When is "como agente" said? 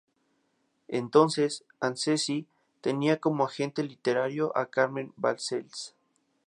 3.19-3.83